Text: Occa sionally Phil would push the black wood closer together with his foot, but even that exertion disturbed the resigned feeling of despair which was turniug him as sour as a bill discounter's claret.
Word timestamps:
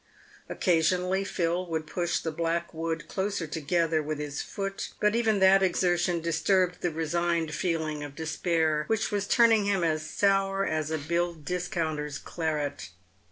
Occa 0.49 0.79
sionally 0.79 1.27
Phil 1.27 1.63
would 1.69 1.85
push 1.85 2.17
the 2.17 2.31
black 2.31 2.73
wood 2.73 3.07
closer 3.07 3.45
together 3.45 4.01
with 4.01 4.17
his 4.17 4.41
foot, 4.41 4.93
but 4.99 5.15
even 5.15 5.37
that 5.41 5.61
exertion 5.61 6.21
disturbed 6.21 6.81
the 6.81 6.89
resigned 6.89 7.53
feeling 7.53 8.03
of 8.03 8.15
despair 8.15 8.85
which 8.87 9.11
was 9.11 9.27
turniug 9.27 9.65
him 9.65 9.83
as 9.83 10.01
sour 10.01 10.65
as 10.65 10.89
a 10.89 10.97
bill 10.97 11.35
discounter's 11.35 12.17
claret. 12.17 12.89